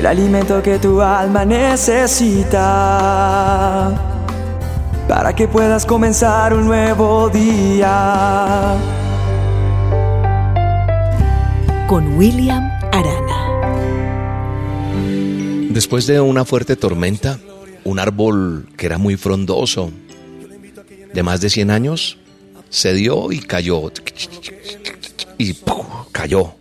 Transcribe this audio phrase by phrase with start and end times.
[0.00, 2.58] el alimento que tu alma necesita
[5.06, 8.78] para que puedas comenzar un nuevo día.
[11.86, 13.60] Con William Arana.
[15.68, 17.38] Después de una fuerte tormenta,
[17.84, 19.92] un árbol que era muy frondoso,
[21.12, 22.16] de más de 100 años,
[22.70, 23.92] se dio y cayó.
[25.36, 25.54] Y
[26.10, 26.54] cayó.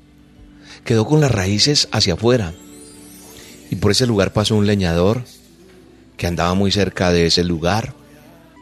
[0.83, 2.53] Quedó con las raíces hacia afuera.
[3.69, 5.23] Y por ese lugar pasó un leñador
[6.17, 7.93] que andaba muy cerca de ese lugar.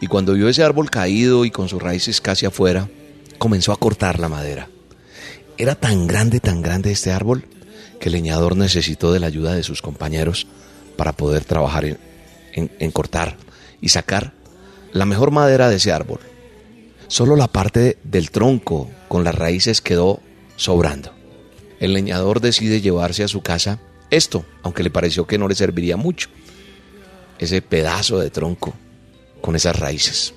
[0.01, 2.87] Y cuando vio ese árbol caído y con sus raíces casi afuera,
[3.37, 4.69] comenzó a cortar la madera.
[5.57, 7.45] Era tan grande, tan grande este árbol,
[7.99, 10.45] que el leñador necesitó de la ayuda de sus compañeros
[10.97, 11.97] para poder trabajar
[12.53, 13.37] en, cortar
[13.81, 14.33] y sacar
[14.91, 16.19] la mejor madera de ese árbol.
[17.07, 20.19] Solo la parte del tronco con las raíces quedó
[20.57, 21.13] sobrando.
[21.79, 25.97] El leñador decide llevarse a su casa esto, aunque le pareció que no le serviría
[25.97, 26.29] mucho,
[27.39, 28.73] ese pedazo de tronco
[29.41, 30.33] con esas raíces.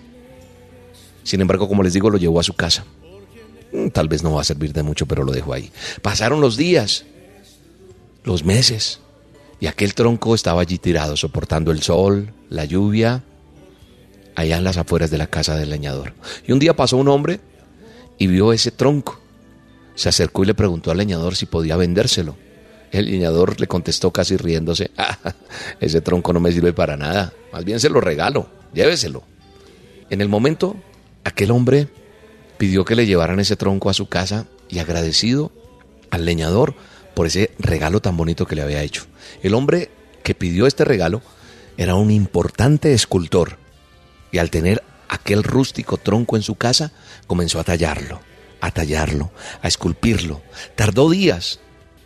[1.22, 2.84] Sin embargo, como les digo, lo llevó a su casa.
[3.72, 5.70] Mm, tal vez no va a servir de mucho, pero lo dejó ahí.
[6.02, 7.04] Pasaron los días,
[8.24, 9.00] los meses,
[9.60, 13.22] y aquel tronco estaba allí tirado, soportando el sol, la lluvia,
[14.34, 16.14] allá en las afueras de la casa del leñador.
[16.46, 17.40] Y un día pasó un hombre
[18.18, 19.20] y vio ese tronco.
[19.94, 22.36] Se acercó y le preguntó al leñador si podía vendérselo.
[22.91, 25.16] El leñador le contestó casi riéndose, ah,
[25.80, 29.22] ese tronco no me sirve para nada, más bien se lo regalo, lléveselo.
[30.10, 30.77] En el momento,
[31.24, 31.88] aquel hombre
[32.58, 35.52] pidió que le llevaran ese tronco a su casa y agradecido
[36.11, 36.74] al leñador
[37.14, 39.06] por ese regalo tan bonito que le había hecho.
[39.42, 39.91] El hombre
[40.22, 41.22] que pidió este regalo
[41.77, 43.56] era un importante escultor
[44.33, 46.92] y al tener aquel rústico tronco en su casa
[47.27, 48.20] comenzó a tallarlo,
[48.61, 49.30] a tallarlo,
[49.62, 50.42] a esculpirlo.
[50.77, 51.61] Tardó días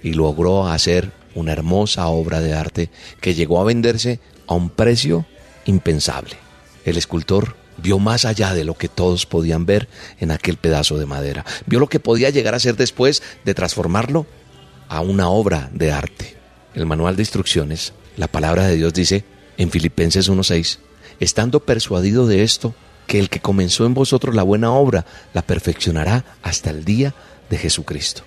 [0.05, 5.27] y logró hacer una hermosa obra de arte que llegó a venderse a un precio
[5.65, 6.37] impensable.
[6.85, 9.89] El escultor vio más allá de lo que todos podían ver
[10.21, 11.45] en aquel pedazo de madera.
[11.67, 14.27] Vio lo que podía llegar a ser después de transformarlo
[14.89, 16.37] a una obra de arte.
[16.75, 19.25] El manual de instrucciones, la palabra de Dios dice
[19.57, 20.79] en Filipenses 1.6,
[21.19, 22.75] estando persuadido de esto,
[23.07, 27.15] que el que comenzó en vosotros la buena obra la perfeccionará hasta el día
[27.51, 28.23] de Jesucristo.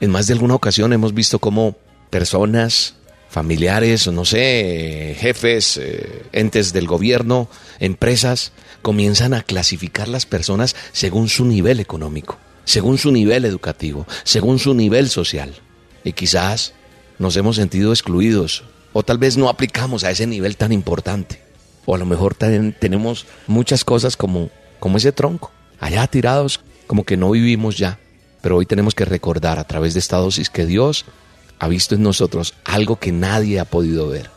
[0.00, 1.76] En más de alguna ocasión hemos visto cómo
[2.10, 2.94] personas,
[3.28, 7.48] familiares, no sé, jefes, eh, entes del gobierno,
[7.78, 14.58] empresas, comienzan a clasificar las personas según su nivel económico, según su nivel educativo, según
[14.58, 15.54] su nivel social.
[16.04, 16.74] Y quizás
[17.18, 21.40] nos hemos sentido excluidos o tal vez no aplicamos a ese nivel tan importante.
[21.84, 27.16] O a lo mejor tenemos muchas cosas como, como ese tronco, allá tirados, como que
[27.16, 27.98] no vivimos ya.
[28.42, 31.06] Pero hoy tenemos que recordar a través de esta dosis que Dios
[31.58, 34.30] ha visto en nosotros algo que nadie ha podido ver.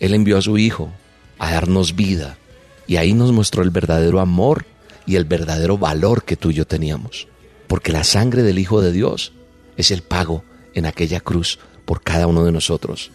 [0.00, 0.90] Él envió a su Hijo
[1.38, 2.38] a darnos vida
[2.86, 4.66] y ahí nos mostró el verdadero amor
[5.06, 7.28] y el verdadero valor que tú y yo teníamos.
[7.68, 9.32] Porque la sangre del Hijo de Dios
[9.76, 10.42] es el pago
[10.74, 13.10] en aquella cruz por cada uno de nosotros.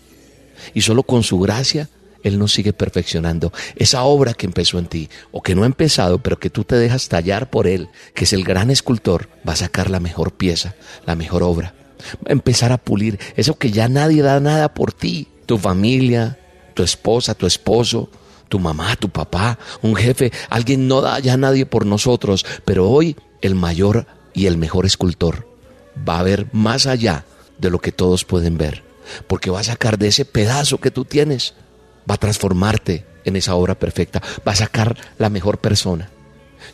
[0.74, 1.90] Y solo con su gracia
[2.24, 3.54] él nos sigue perfeccionando.
[3.76, 6.76] Esa obra que empezó en ti, o que no ha empezado, pero que tú te
[6.76, 10.76] dejas tallar por Él, que es el gran escultor, va a sacar la mejor pieza,
[11.06, 11.74] la mejor obra.
[12.16, 15.28] Va a empezar a pulir eso que ya nadie da nada por ti.
[15.46, 16.38] Tu familia,
[16.74, 18.10] tu esposa, tu esposo,
[18.48, 23.16] tu mamá, tu papá, un jefe, alguien no da ya nadie por nosotros, pero hoy
[23.42, 25.48] el mayor y el mejor escultor
[26.08, 27.26] va a ver más allá
[27.58, 28.84] de lo que todos pueden ver,
[29.28, 31.54] porque va a sacar de ese pedazo que tú tienes
[32.10, 36.10] va a transformarte en esa obra perfecta, va a sacar la mejor persona.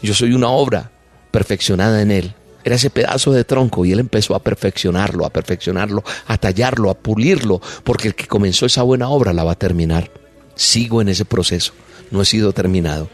[0.02, 0.92] Yo soy una obra
[1.32, 2.34] perfeccionada en Él.
[2.64, 6.96] Era ese pedazo de tronco y Él empezó a perfeccionarlo, a perfeccionarlo, a tallarlo, a
[6.96, 10.12] pulirlo, porque el que comenzó esa buena obra la va a terminar.
[10.56, 11.74] Sigo en ese proceso,
[12.10, 13.10] no he sido terminado.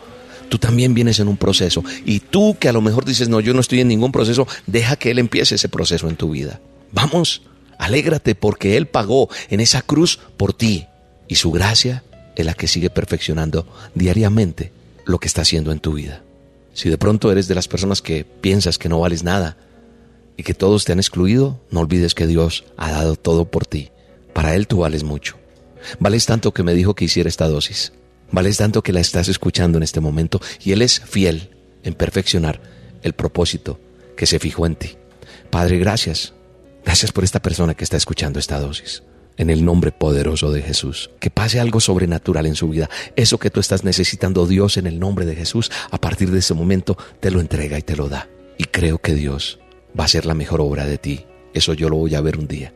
[0.48, 3.54] Tú también vienes en un proceso y tú que a lo mejor dices, no, yo
[3.54, 6.60] no estoy en ningún proceso, deja que Él empiece ese proceso en tu vida.
[6.92, 7.42] Vamos,
[7.78, 10.88] alégrate porque Él pagó en esa cruz por ti
[11.32, 12.04] y su gracia
[12.36, 14.74] es la que sigue perfeccionando diariamente
[15.06, 16.24] lo que está haciendo en tu vida.
[16.74, 19.56] Si de pronto eres de las personas que piensas que no vales nada
[20.36, 23.92] y que todos te han excluido, no olvides que Dios ha dado todo por ti.
[24.34, 25.38] Para Él tú vales mucho.
[26.00, 27.94] Vales tanto que me dijo que hiciera esta dosis.
[28.30, 31.52] Vales tanto que la estás escuchando en este momento y Él es fiel
[31.84, 32.62] en perfeccionar
[33.04, 33.80] el propósito
[34.18, 34.98] que se fijó en ti.
[35.50, 36.34] Padre, gracias.
[36.84, 39.02] Gracias por esta persona que está escuchando esta dosis
[39.42, 41.10] en el nombre poderoso de Jesús.
[41.20, 42.90] Que pase algo sobrenatural en su vida.
[43.16, 46.54] Eso que tú estás necesitando, Dios, en el nombre de Jesús, a partir de ese
[46.54, 48.30] momento te lo entrega y te lo da.
[48.60, 49.60] Y creo que Dios
[50.00, 51.26] va a ser la mejor obra de ti.
[51.56, 52.72] Eso yo lo voy a ver un día.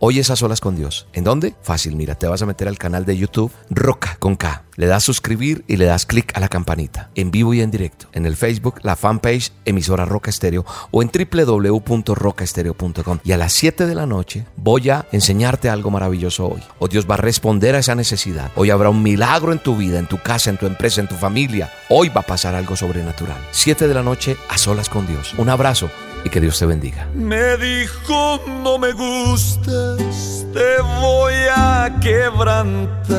[0.00, 1.08] Hoy es a solas con Dios.
[1.12, 1.56] ¿En dónde?
[1.60, 4.62] Fácil, mira, te vas a meter al canal de YouTube Roca con K.
[4.76, 7.10] Le das suscribir y le das clic a la campanita.
[7.16, 8.06] En vivo y en directo.
[8.12, 13.18] En el Facebook, la fanpage emisora Roca Estéreo o en www.rocaestereo.com.
[13.24, 16.62] Y a las 7 de la noche voy a enseñarte algo maravilloso hoy.
[16.78, 18.52] O Dios va a responder a esa necesidad.
[18.54, 21.16] Hoy habrá un milagro en tu vida, en tu casa, en tu empresa, en tu
[21.16, 21.72] familia.
[21.88, 23.44] Hoy va a pasar algo sobrenatural.
[23.50, 25.34] 7 de la noche a solas con Dios.
[25.38, 25.90] Un abrazo
[26.28, 27.06] y que Dios te bendiga.
[27.14, 33.18] Me dijo, no me gustas, te voy a quebrantar.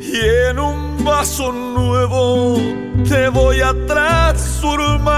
[0.00, 2.56] Y en un vaso nuevo
[3.08, 5.16] te voy a transformar.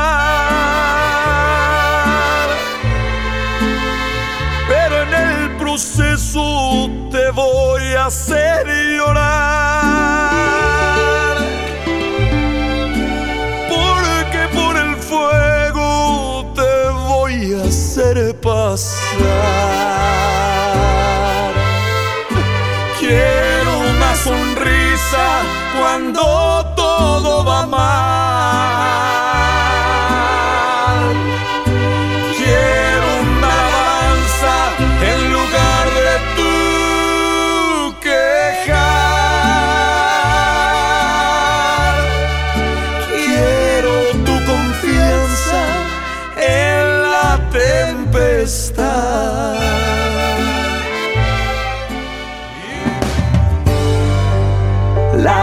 [4.69, 8.67] Pero en el proceso te voy a hacer
[8.97, 9.80] llorar.
[25.79, 26.23] Cuando
[26.77, 27.81] todo va mal.
[32.37, 34.55] Quiero una alabanza
[35.11, 36.55] en lugar de tu
[38.01, 38.81] quejar.
[43.09, 43.95] Quiero
[44.27, 45.61] tu confianza
[46.37, 49.60] en la tempestad.